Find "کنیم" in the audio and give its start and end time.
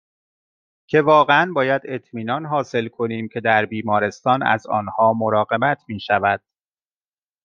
2.87-3.27